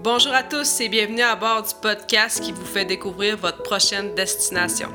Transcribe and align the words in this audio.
Bonjour 0.00 0.32
à 0.32 0.44
tous 0.44 0.80
et 0.80 0.88
bienvenue 0.88 1.22
à 1.22 1.34
bord 1.34 1.64
du 1.64 1.74
podcast 1.82 2.40
qui 2.40 2.52
vous 2.52 2.64
fait 2.64 2.84
découvrir 2.84 3.36
votre 3.36 3.64
prochaine 3.64 4.14
destination. 4.14 4.90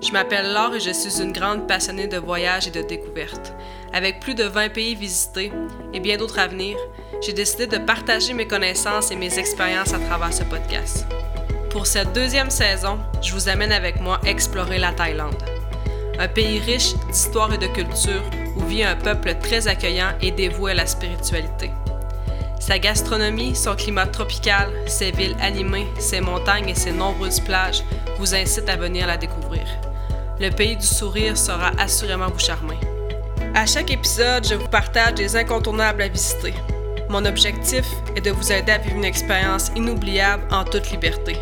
Je 0.00 0.10
m'appelle 0.12 0.54
Laure 0.54 0.76
et 0.76 0.80
je 0.80 0.92
suis 0.92 1.20
une 1.20 1.32
grande 1.32 1.68
passionnée 1.68 2.06
de 2.06 2.16
voyages 2.16 2.66
et 2.66 2.70
de 2.70 2.80
découvertes. 2.80 3.52
Avec 3.92 4.18
plus 4.18 4.34
de 4.34 4.44
20 4.44 4.70
pays 4.70 4.94
visités 4.94 5.52
et 5.92 6.00
bien 6.00 6.16
d'autres 6.16 6.38
à 6.38 6.46
venir, 6.46 6.78
j'ai 7.20 7.34
décidé 7.34 7.66
de 7.66 7.76
partager 7.76 8.32
mes 8.32 8.48
connaissances 8.48 9.10
et 9.10 9.16
mes 9.16 9.38
expériences 9.38 9.92
à 9.92 9.98
travers 9.98 10.32
ce 10.32 10.44
podcast. 10.44 11.04
Pour 11.68 11.86
cette 11.86 12.14
deuxième 12.14 12.50
saison, 12.50 12.98
je 13.20 13.34
vous 13.34 13.50
amène 13.50 13.72
avec 13.72 14.00
moi 14.00 14.22
explorer 14.24 14.78
la 14.78 14.92
Thaïlande. 14.92 15.36
Un 16.18 16.28
pays 16.28 16.60
riche 16.60 16.94
d'histoire 17.10 17.52
et 17.52 17.58
de 17.58 17.66
culture 17.66 18.22
où 18.56 18.64
vit 18.64 18.84
un 18.84 18.96
peuple 18.96 19.34
très 19.34 19.68
accueillant 19.68 20.12
et 20.22 20.30
dévoué 20.30 20.70
à 20.70 20.76
la 20.76 20.86
spiritualité. 20.86 21.70
Sa 22.60 22.78
gastronomie, 22.78 23.56
son 23.56 23.74
climat 23.74 24.06
tropical, 24.06 24.68
ses 24.86 25.10
villes 25.10 25.36
animées, 25.40 25.88
ses 25.98 26.20
montagnes 26.20 26.68
et 26.68 26.74
ses 26.74 26.92
nombreuses 26.92 27.40
plages 27.40 27.82
vous 28.18 28.34
incitent 28.34 28.68
à 28.68 28.76
venir 28.76 29.06
la 29.06 29.16
découvrir. 29.16 29.66
Le 30.38 30.50
pays 30.50 30.76
du 30.76 30.86
sourire 30.86 31.36
sera 31.36 31.72
assurément 31.78 32.28
vous 32.28 32.38
charmer. 32.38 32.78
À 33.54 33.64
chaque 33.64 33.90
épisode, 33.90 34.46
je 34.46 34.54
vous 34.54 34.68
partage 34.68 35.14
des 35.14 35.36
incontournables 35.36 36.02
à 36.02 36.08
visiter. 36.08 36.54
Mon 37.08 37.24
objectif 37.24 37.86
est 38.14 38.20
de 38.20 38.30
vous 38.30 38.52
aider 38.52 38.72
à 38.72 38.78
vivre 38.78 38.96
une 38.96 39.04
expérience 39.04 39.72
inoubliable 39.74 40.44
en 40.52 40.64
toute 40.64 40.90
liberté. 40.90 41.38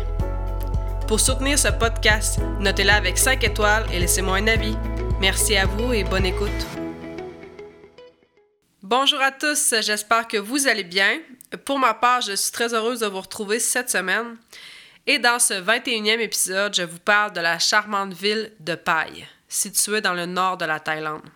Pour 1.05 1.19
soutenir 1.19 1.59
ce 1.59 1.67
podcast, 1.67 2.39
notez-la 2.59 2.95
avec 2.95 3.17
5 3.17 3.43
étoiles 3.43 3.85
et 3.91 3.99
laissez-moi 3.99 4.37
un 4.37 4.47
avis. 4.47 4.77
Merci 5.19 5.57
à 5.57 5.65
vous 5.65 5.93
et 5.93 6.03
bonne 6.03 6.25
écoute. 6.25 6.78
Bonjour 8.89 9.21
à 9.21 9.31
tous, 9.31 9.75
j'espère 9.81 10.27
que 10.27 10.37
vous 10.37 10.67
allez 10.67 10.83
bien. 10.83 11.19
Pour 11.63 11.77
ma 11.77 11.93
part, 11.93 12.21
je 12.21 12.31
suis 12.31 12.51
très 12.51 12.73
heureuse 12.73 13.01
de 13.01 13.05
vous 13.05 13.21
retrouver 13.21 13.59
cette 13.59 13.91
semaine. 13.91 14.35
Et 15.05 15.19
dans 15.19 15.37
ce 15.37 15.53
21e 15.53 16.19
épisode, 16.19 16.73
je 16.73 16.81
vous 16.81 16.97
parle 16.97 17.31
de 17.33 17.39
la 17.39 17.59
charmante 17.59 18.13
ville 18.13 18.51
de 18.59 18.73
Pai, 18.73 19.27
située 19.47 20.01
dans 20.01 20.15
le 20.15 20.25
nord 20.25 20.57
de 20.57 20.65
la 20.65 20.79
Thaïlande. 20.79 21.29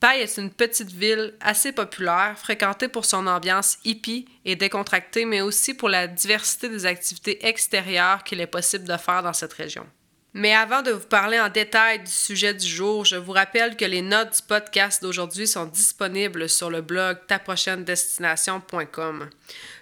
Pai 0.00 0.22
est 0.22 0.36
une 0.36 0.50
petite 0.50 0.90
ville 0.90 1.34
assez 1.40 1.70
populaire, 1.70 2.36
fréquentée 2.36 2.88
pour 2.88 3.04
son 3.04 3.28
ambiance 3.28 3.78
hippie 3.84 4.26
et 4.44 4.56
décontractée, 4.56 5.24
mais 5.24 5.42
aussi 5.42 5.74
pour 5.74 5.90
la 5.90 6.08
diversité 6.08 6.68
des 6.68 6.86
activités 6.86 7.46
extérieures 7.46 8.24
qu'il 8.24 8.40
est 8.40 8.48
possible 8.48 8.88
de 8.88 8.96
faire 8.96 9.22
dans 9.22 9.32
cette 9.32 9.52
région. 9.52 9.86
Mais 10.34 10.54
avant 10.54 10.80
de 10.80 10.92
vous 10.92 11.06
parler 11.06 11.38
en 11.38 11.50
détail 11.50 11.98
du 11.98 12.10
sujet 12.10 12.54
du 12.54 12.66
jour, 12.66 13.04
je 13.04 13.16
vous 13.16 13.32
rappelle 13.32 13.76
que 13.76 13.84
les 13.84 14.00
notes 14.00 14.36
du 14.36 14.42
podcast 14.48 15.02
d'aujourd'hui 15.02 15.46
sont 15.46 15.66
disponibles 15.66 16.48
sur 16.48 16.70
le 16.70 16.80
blog 16.80 17.18
taprochainedestination.com. 17.26 19.28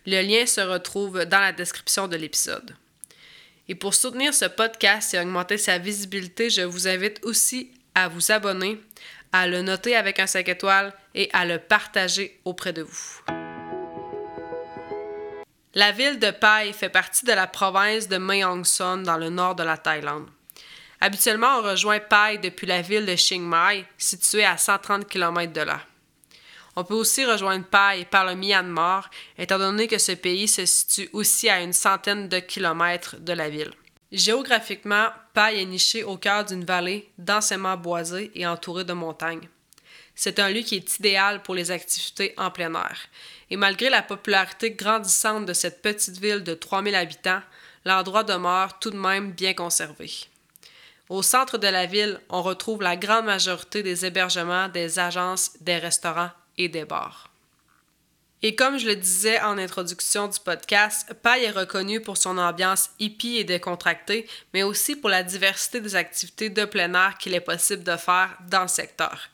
Le 0.07 0.23
lien 0.23 0.47
se 0.47 0.61
retrouve 0.61 1.25
dans 1.25 1.39
la 1.39 1.53
description 1.53 2.09
de 2.09 2.17
l'épisode. 2.17 2.75
Et 3.69 3.77
pour 3.77 3.95
soutenir 3.95 4.35
ce 4.35 4.47
podcast 4.47 5.15
et 5.15 5.21
augmenter 5.21 5.57
sa 5.57 5.79
visibilité, 5.79 6.51
je 6.51 6.63
vous 6.63 6.89
invite 6.89 7.21
aussi 7.23 7.71
à 7.95 8.09
vous 8.09 8.33
abonner, 8.33 8.81
à 9.33 9.47
le 9.47 9.63
noter 9.63 9.95
avec 9.95 10.19
un 10.19 10.27
5 10.27 10.49
étoiles 10.49 10.93
et 11.15 11.31
à 11.33 11.45
le 11.45 11.61
partager 11.61 12.41
auprès 12.45 12.73
de 12.73 12.83
vous. 12.83 13.21
La 15.75 15.93
ville 15.93 16.19
de 16.19 16.33
Pai 16.33 16.73
fait 16.73 16.89
partie 16.89 17.25
de 17.25 17.33
la 17.33 17.47
province 17.47 18.09
de 18.09 18.17
Mae 18.17 18.43
Son 18.65 18.97
dans 18.97 19.17
le 19.17 19.31
nord 19.31 19.55
de 19.55 19.63
la 19.63 19.77
Thaïlande. 19.77 20.29
Habituellement, 21.03 21.59
on 21.59 21.63
rejoint 21.63 21.99
Pai 21.99 22.39
depuis 22.43 22.67
la 22.67 22.83
ville 22.83 23.07
de 23.07 23.17
Chiang 23.17 23.41
Mai, 23.41 23.87
située 23.97 24.45
à 24.45 24.59
130 24.59 25.09
km 25.09 25.53
de 25.53 25.63
là. 25.63 25.81
On 26.77 26.85
peut 26.85 26.95
aussi 26.95 27.25
rejoindre 27.25 27.65
Pai 27.65 28.07
par 28.11 28.27
le 28.27 28.35
Myanmar, 28.35 29.11
étant 29.39 29.59
donné 29.59 29.89
que 29.89 29.99
ce 29.99 30.13
pays 30.13 30.47
se 30.47 30.67
situe 30.67 31.09
aussi 31.13 31.49
à 31.49 31.63
une 31.63 31.73
centaine 31.73 32.29
de 32.29 32.39
kilomètres 32.39 33.17
de 33.19 33.33
la 33.33 33.49
ville. 33.49 33.73
Géographiquement, 34.13 35.09
Pai 35.33 35.63
est 35.63 35.65
niché 35.65 36.05
au 36.05 36.17
cœur 36.17 36.45
d'une 36.45 36.65
vallée 36.65 37.09
densément 37.17 37.77
boisée 37.77 38.31
et 38.35 38.47
entourée 38.47 38.85
de 38.85 38.93
montagnes. 38.93 39.49
C'est 40.15 40.39
un 40.39 40.51
lieu 40.51 40.61
qui 40.61 40.77
est 40.77 40.99
idéal 40.99 41.43
pour 41.43 41.55
les 41.55 41.71
activités 41.71 42.35
en 42.37 42.51
plein 42.51 42.75
air. 42.75 42.99
Et 43.49 43.57
malgré 43.57 43.89
la 43.89 44.03
popularité 44.03 44.73
grandissante 44.73 45.47
de 45.47 45.55
cette 45.55 45.81
petite 45.81 46.19
ville 46.19 46.45
de 46.45 46.53
3000 46.53 46.95
habitants, 46.95 47.41
l'endroit 47.87 48.23
demeure 48.23 48.79
tout 48.79 48.91
de 48.91 48.99
même 48.99 49.33
bien 49.33 49.55
conservé. 49.55 50.11
Au 51.11 51.23
centre 51.23 51.59
de 51.59 51.67
la 51.67 51.87
ville, 51.87 52.21
on 52.29 52.41
retrouve 52.41 52.83
la 52.83 52.97
grande 52.97 53.25
majorité 53.25 53.83
des 53.83 54.07
hébergements, 54.07 54.69
des 54.69 55.01
agences, 55.01 55.51
des 55.61 55.77
restaurants 55.77 56.31
et 56.57 56.69
des 56.69 56.85
bars. 56.85 57.29
Et 58.43 58.55
comme 58.55 58.79
je 58.79 58.87
le 58.87 58.95
disais 58.95 59.41
en 59.41 59.59
introduction 59.59 60.29
du 60.29 60.39
podcast, 60.39 61.13
Pai 61.21 61.43
est 61.43 61.51
reconnu 61.51 62.01
pour 62.01 62.17
son 62.17 62.39
ambiance 62.39 62.91
hippie 63.01 63.39
et 63.39 63.45
décontractée, 63.45 64.29
mais 64.55 64.63
aussi 64.63 64.95
pour 64.95 65.11
la 65.11 65.25
diversité 65.25 65.81
des 65.81 65.97
activités 65.97 66.49
de 66.49 66.65
plein 66.65 66.95
air 66.95 67.19
qu'il 67.19 67.35
est 67.35 67.41
possible 67.41 67.83
de 67.83 67.97
faire 67.97 68.39
dans 68.49 68.63
le 68.63 68.69
secteur. 68.69 69.31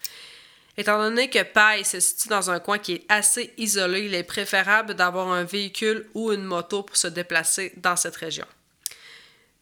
Étant 0.79 0.99
donné 0.99 1.29
que 1.29 1.43
Pai 1.43 1.85
se 1.85 2.01
situe 2.01 2.29
dans 2.29 2.51
un 2.51 2.59
coin 2.59 2.79
qui 2.79 2.95
est 2.95 3.05
assez 3.11 3.53
isolé, 3.59 4.07
il 4.07 4.15
est 4.15 4.23
préférable 4.23 4.95
d'avoir 4.95 5.29
un 5.29 5.45
véhicule 5.45 6.09
ou 6.15 6.33
une 6.33 6.45
moto 6.45 6.85
pour 6.85 6.97
se 6.97 7.09
déplacer 7.09 7.75
dans 7.77 7.97
cette 7.97 8.17
région. 8.17 8.47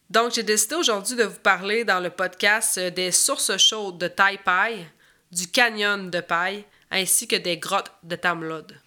Donc, 0.09 0.33
j'ai 0.33 0.43
décidé 0.43 0.75
aujourd'hui 0.75 1.15
de 1.15 1.23
vous 1.23 1.39
parler 1.39 1.83
dans 1.83 1.99
le 1.99 2.09
podcast 2.09 2.77
euh, 2.77 2.89
des 2.91 3.11
sources 3.11 3.57
chaudes 3.57 3.97
de 3.97 4.07
Tai 4.07 4.37
Pai, 4.43 4.85
du 5.31 5.47
canyon 5.47 6.11
de 6.11 6.21
Pai, 6.21 6.65
ainsi 6.91 7.27
que 7.27 7.35
des 7.35 7.57
grottes 7.57 7.91
de 8.03 8.15
Tamlod. 8.15 8.77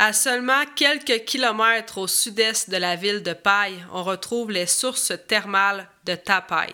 À 0.00 0.12
seulement 0.12 0.64
quelques 0.76 1.24
kilomètres 1.24 1.98
au 1.98 2.06
sud-est 2.06 2.70
de 2.70 2.76
la 2.76 2.94
ville 2.94 3.22
de 3.22 3.32
Pai, 3.32 3.72
on 3.92 4.04
retrouve 4.04 4.50
les 4.50 4.66
sources 4.66 5.12
thermales 5.26 5.88
de 6.04 6.14
Tapai. 6.14 6.72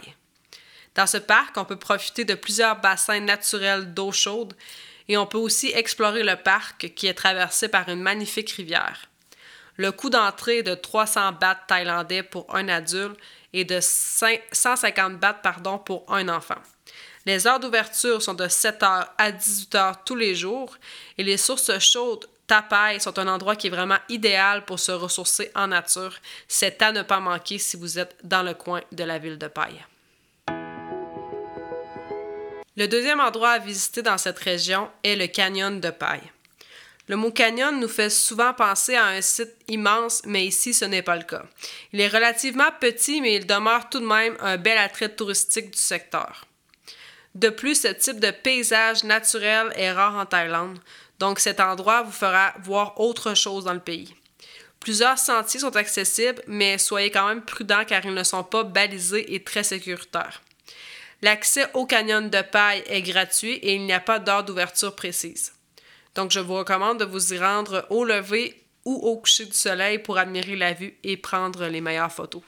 Dans 0.94 1.06
ce 1.06 1.16
parc, 1.16 1.56
on 1.56 1.64
peut 1.64 1.78
profiter 1.78 2.24
de 2.24 2.34
plusieurs 2.34 2.80
bassins 2.80 3.20
naturels 3.20 3.94
d'eau 3.94 4.12
chaude 4.12 4.54
et 5.08 5.16
on 5.16 5.26
peut 5.26 5.38
aussi 5.38 5.72
explorer 5.74 6.22
le 6.22 6.36
parc 6.36 6.94
qui 6.94 7.06
est 7.06 7.14
traversé 7.14 7.68
par 7.68 7.88
une 7.88 8.02
magnifique 8.02 8.50
rivière. 8.50 9.08
Le 9.76 9.90
coût 9.90 10.10
d'entrée 10.10 10.58
est 10.58 10.62
de 10.62 10.74
300 10.74 11.32
bahts 11.32 11.58
thaïlandais 11.66 12.22
pour 12.22 12.54
un 12.54 12.68
adulte 12.68 13.18
et 13.52 13.64
de 13.64 13.80
150 13.80 15.18
bahts 15.18 15.42
pour 15.84 16.04
un 16.08 16.28
enfant. 16.28 16.60
Les 17.26 17.46
heures 17.46 17.60
d'ouverture 17.60 18.22
sont 18.22 18.34
de 18.34 18.46
7h 18.46 19.08
à 19.16 19.30
18h 19.32 19.94
tous 20.04 20.14
les 20.14 20.34
jours 20.34 20.76
et 21.18 21.22
les 21.22 21.36
sources 21.36 21.78
chaudes 21.78 22.28
Tapai 22.46 23.00
sont 23.00 23.18
un 23.18 23.26
endroit 23.28 23.56
qui 23.56 23.68
est 23.68 23.70
vraiment 23.70 23.98
idéal 24.10 24.66
pour 24.66 24.78
se 24.78 24.92
ressourcer 24.92 25.50
en 25.54 25.68
nature. 25.68 26.14
C'est 26.46 26.82
à 26.82 26.92
ne 26.92 27.02
pas 27.02 27.20
manquer 27.20 27.58
si 27.58 27.78
vous 27.78 27.98
êtes 27.98 28.16
dans 28.22 28.42
le 28.42 28.52
coin 28.52 28.82
de 28.92 29.04
la 29.04 29.18
ville 29.18 29.38
de 29.38 29.48
Pai. 29.48 29.70
Le 32.76 32.86
deuxième 32.86 33.20
endroit 33.20 33.52
à 33.52 33.58
visiter 33.58 34.02
dans 34.02 34.18
cette 34.18 34.38
région 34.38 34.90
est 35.02 35.16
le 35.16 35.26
canyon 35.28 35.80
de 35.80 35.90
Pai. 35.90 36.20
Le 37.06 37.16
mot 37.16 37.30
canyon 37.30 37.78
nous 37.78 37.88
fait 37.88 38.08
souvent 38.08 38.54
penser 38.54 38.94
à 38.94 39.06
un 39.06 39.20
site 39.20 39.54
immense, 39.68 40.22
mais 40.24 40.46
ici 40.46 40.72
ce 40.72 40.86
n'est 40.86 41.02
pas 41.02 41.16
le 41.16 41.24
cas. 41.24 41.44
Il 41.92 42.00
est 42.00 42.08
relativement 42.08 42.70
petit, 42.80 43.20
mais 43.20 43.34
il 43.34 43.46
demeure 43.46 43.90
tout 43.90 44.00
de 44.00 44.06
même 44.06 44.36
un 44.40 44.56
bel 44.56 44.78
attrait 44.78 45.14
touristique 45.14 45.70
du 45.70 45.78
secteur. 45.78 46.46
De 47.34 47.50
plus, 47.50 47.82
ce 47.82 47.88
type 47.88 48.20
de 48.20 48.30
paysage 48.30 49.04
naturel 49.04 49.70
est 49.76 49.92
rare 49.92 50.14
en 50.14 50.24
Thaïlande, 50.24 50.78
donc 51.18 51.40
cet 51.40 51.60
endroit 51.60 52.02
vous 52.02 52.12
fera 52.12 52.54
voir 52.62 52.98
autre 53.00 53.34
chose 53.34 53.64
dans 53.64 53.74
le 53.74 53.80
pays. 53.80 54.14
Plusieurs 54.80 55.18
sentiers 55.18 55.60
sont 55.60 55.76
accessibles, 55.76 56.42
mais 56.46 56.78
soyez 56.78 57.10
quand 57.10 57.26
même 57.26 57.42
prudents 57.42 57.84
car 57.86 58.04
ils 58.04 58.14
ne 58.14 58.22
sont 58.22 58.44
pas 58.44 58.64
balisés 58.64 59.34
et 59.34 59.42
très 59.42 59.62
sécuritaires. 59.62 60.42
L'accès 61.22 61.66
au 61.74 61.86
canyon 61.86 62.28
de 62.28 62.42
paille 62.42 62.84
est 62.86 63.02
gratuit 63.02 63.54
et 63.54 63.74
il 63.74 63.86
n'y 63.86 63.92
a 63.92 64.00
pas 64.00 64.18
d'heure 64.18 64.44
d'ouverture 64.44 64.94
précise. 64.94 65.52
Donc, 66.14 66.30
je 66.30 66.40
vous 66.40 66.54
recommande 66.54 67.00
de 67.00 67.04
vous 67.04 67.32
y 67.34 67.38
rendre 67.38 67.86
au 67.90 68.04
lever 68.04 68.64
ou 68.84 68.94
au 68.94 69.16
coucher 69.16 69.46
du 69.46 69.52
soleil 69.52 69.98
pour 69.98 70.18
admirer 70.18 70.56
la 70.56 70.72
vue 70.72 70.94
et 71.02 71.16
prendre 71.16 71.66
les 71.66 71.80
meilleures 71.80 72.12
photos. 72.12 72.42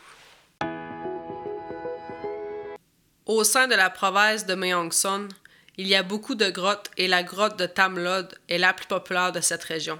Au 3.26 3.42
sein 3.42 3.66
de 3.66 3.74
la 3.74 3.90
province 3.90 4.46
de 4.46 4.56
Son, 4.92 5.28
il 5.76 5.88
y 5.88 5.96
a 5.96 6.02
beaucoup 6.02 6.36
de 6.36 6.48
grottes 6.48 6.90
et 6.96 7.08
la 7.08 7.22
grotte 7.22 7.58
de 7.58 7.66
Tamlod 7.66 8.38
est 8.48 8.58
la 8.58 8.72
plus 8.72 8.86
populaire 8.86 9.32
de 9.32 9.40
cette 9.40 9.64
région. 9.64 9.98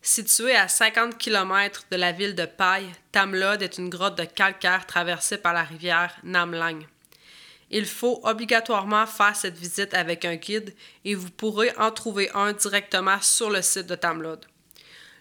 Située 0.00 0.56
à 0.56 0.68
50 0.68 1.18
km 1.18 1.84
de 1.90 1.96
la 1.96 2.12
ville 2.12 2.34
de 2.34 2.46
Pai, 2.46 2.84
Tamlod 3.12 3.62
est 3.62 3.78
une 3.78 3.90
grotte 3.90 4.16
de 4.16 4.24
calcaire 4.24 4.86
traversée 4.86 5.38
par 5.38 5.52
la 5.52 5.62
rivière 5.62 6.16
Namlang. 6.22 6.86
Il 7.70 7.84
faut 7.84 8.20
obligatoirement 8.24 9.06
faire 9.06 9.36
cette 9.36 9.58
visite 9.58 9.92
avec 9.94 10.24
un 10.24 10.36
guide 10.36 10.74
et 11.04 11.14
vous 11.14 11.30
pourrez 11.30 11.70
en 11.76 11.90
trouver 11.90 12.30
un 12.34 12.52
directement 12.52 13.20
sur 13.20 13.50
le 13.50 13.60
site 13.60 13.86
de 13.86 13.94
Tamlod. 13.94 14.46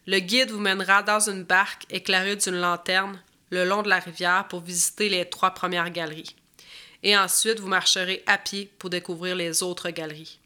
Le 0.06 0.20
guide 0.20 0.52
vous 0.52 0.60
mènera 0.60 1.04
dans 1.04 1.30
une 1.30 1.44
barque 1.44 1.86
éclairée 1.90 2.38
d'une 2.38 2.60
lanterne 2.60 3.22
le 3.50 3.66
long 3.66 3.82
de 3.82 3.90
la 3.90 4.00
rivière 4.00 4.48
pour 4.48 4.62
visiter 4.62 5.10
les 5.10 5.26
trois 5.26 5.52
premières 5.52 5.90
galeries. 5.90 6.36
Et 7.04 7.18
ensuite, 7.18 7.60
vous 7.60 7.68
marcherez 7.68 8.24
à 8.26 8.38
pied 8.38 8.72
pour 8.80 8.90
découvrir 8.90 9.36
les 9.36 9.64
autres 9.64 9.90
galeries. 9.90 10.40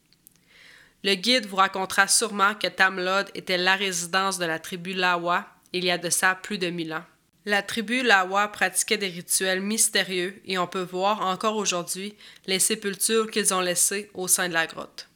Le 1.04 1.16
guide 1.16 1.46
vous 1.46 1.56
racontera 1.56 2.08
sûrement 2.08 2.54
que 2.56 2.68
Tamlod 2.68 3.30
était 3.34 3.58
la 3.58 3.76
résidence 3.76 4.38
de 4.38 4.46
la 4.46 4.60
tribu 4.60 4.94
Lawa 4.94 5.48
il 5.74 5.86
y 5.86 5.92
a 5.92 5.98
de 5.98 6.10
ça 6.10 6.36
plus 6.36 6.58
de 6.58 6.70
mille 6.70 6.94
ans. 6.94 7.06
La 7.46 7.64
tribu 7.64 8.04
Lawa 8.04 8.50
pratiquait 8.50 9.00
des 9.00 9.08
rituels 9.08 9.62
mystérieux 9.62 10.40
et 10.46 10.60
on 10.60 10.68
peut 10.68 10.84
voir 10.84 11.22
encore 11.22 11.56
aujourd'hui 11.56 12.16
les 12.46 12.60
sépultures 12.60 13.32
qu'ils 13.32 13.52
ont 13.52 13.62
laissées 13.62 14.12
au 14.14 14.28
sein 14.28 14.48
de 14.48 14.54
la 14.54 14.68
grotte. 14.68 15.08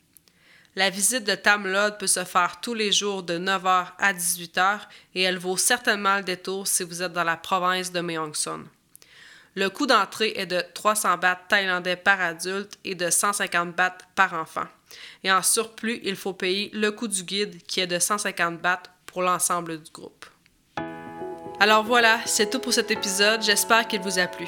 La 0.76 0.90
visite 0.90 1.24
de 1.24 1.36
Tamlod 1.36 2.00
peut 2.00 2.08
se 2.08 2.24
faire 2.26 2.60
tous 2.62 2.74
les 2.74 2.92
jours 2.92 3.22
de 3.22 3.38
9h 3.38 3.88
à 4.00 4.14
18h 4.14 4.80
et 5.14 5.22
elle 5.22 5.38
vaut 5.38 5.56
certainement 5.56 6.18
le 6.18 6.24
détour 6.24 6.66
si 6.68 6.84
vous 6.84 7.04
êtes 7.04 7.14
dans 7.14 7.24
la 7.24 7.38
province 7.38 7.92
de 7.92 8.02
Meongson. 8.02 8.64
Le 9.54 9.70
coût 9.70 9.86
d'entrée 9.86 10.34
est 10.36 10.48
de 10.48 10.64
300 10.74 11.18
bahts 11.20 11.40
thaïlandais 11.48 11.96
par 11.96 12.20
adulte 12.20 12.78
et 12.84 12.96
de 12.96 13.10
150 13.10 13.76
bahts 13.76 14.00
par 14.16 14.34
enfant. 14.34 14.66
Et 15.24 15.32
en 15.32 15.44
surplus, 15.44 16.02
il 16.04 16.16
faut 16.16 16.34
payer 16.34 16.72
le 16.74 16.92
coût 16.92 17.08
du 17.08 17.24
guide 17.24 17.62
qui 17.68 17.82
est 17.82 17.88
de 17.88 18.00
150 18.00 18.60
bahts 18.62 18.84
pour 19.06 19.22
l'ensemble 19.22 19.82
du 19.82 19.92
groupe. 19.92 20.26
Alors 21.60 21.84
voilà, 21.84 22.20
c'est 22.26 22.50
tout 22.50 22.60
pour 22.60 22.74
cet 22.74 22.92
épisode. 22.92 23.42
J'espère 23.42 23.88
qu'il 23.88 24.02
vous 24.02 24.20
a 24.20 24.28
plu. 24.28 24.48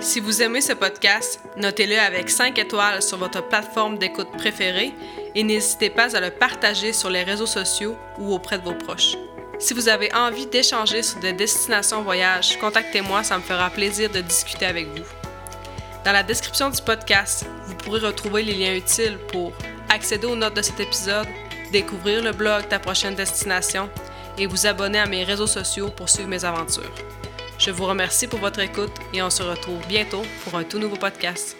Si 0.00 0.20
vous 0.20 0.40
aimez 0.40 0.60
ce 0.60 0.72
podcast, 0.72 1.40
notez-le 1.56 1.98
avec 1.98 2.30
5 2.30 2.56
étoiles 2.58 3.02
sur 3.02 3.18
votre 3.18 3.46
plateforme 3.48 3.98
d'écoute 3.98 4.30
préférée 4.36 4.92
et 5.34 5.42
n'hésitez 5.42 5.90
pas 5.90 6.14
à 6.14 6.20
le 6.20 6.30
partager 6.30 6.92
sur 6.92 7.10
les 7.10 7.24
réseaux 7.24 7.46
sociaux 7.46 7.96
ou 8.18 8.32
auprès 8.32 8.58
de 8.58 8.64
vos 8.64 8.74
proches. 8.74 9.16
Si 9.58 9.74
vous 9.74 9.88
avez 9.88 10.14
envie 10.14 10.46
d'échanger 10.46 11.02
sur 11.02 11.18
des 11.18 11.32
destinations 11.32 12.02
voyage, 12.02 12.56
contactez-moi, 12.60 13.24
ça 13.24 13.38
me 13.38 13.42
fera 13.42 13.70
plaisir 13.70 14.08
de 14.08 14.20
discuter 14.20 14.66
avec 14.66 14.86
vous. 14.86 15.04
Dans 16.04 16.12
la 16.12 16.22
description 16.22 16.70
du 16.70 16.80
podcast, 16.80 17.44
vous 17.66 17.74
pourrez 17.74 17.98
retrouver 17.98 18.44
les 18.44 18.54
liens 18.54 18.76
utiles 18.76 19.18
pour 19.32 19.52
accéder 19.88 20.28
aux 20.28 20.36
notes 20.36 20.54
de 20.54 20.62
cet 20.62 20.78
épisode, 20.78 21.26
découvrir 21.72 22.22
le 22.22 22.30
blog 22.30 22.68
Ta 22.68 22.78
prochaine 22.78 23.16
destination 23.16 23.90
et 24.38 24.46
vous 24.46 24.66
abonner 24.66 24.98
à 24.98 25.06
mes 25.06 25.24
réseaux 25.24 25.46
sociaux 25.46 25.90
pour 25.90 26.08
suivre 26.08 26.28
mes 26.28 26.44
aventures. 26.44 26.94
Je 27.58 27.70
vous 27.70 27.86
remercie 27.86 28.28
pour 28.28 28.38
votre 28.38 28.60
écoute 28.60 28.92
et 29.12 29.22
on 29.22 29.30
se 29.30 29.42
retrouve 29.42 29.84
bientôt 29.88 30.22
pour 30.44 30.54
un 30.56 30.64
tout 30.64 30.78
nouveau 30.78 30.96
podcast. 30.96 31.56